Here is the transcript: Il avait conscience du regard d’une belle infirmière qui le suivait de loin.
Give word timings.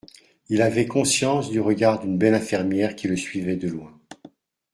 Il 0.49 0.63
avait 0.63 0.87
conscience 0.87 1.51
du 1.51 1.59
regard 1.59 1.99
d’une 1.99 2.17
belle 2.17 2.33
infirmière 2.33 2.95
qui 2.95 3.07
le 3.07 3.15
suivait 3.15 3.55
de 3.55 3.67
loin. 3.69 3.93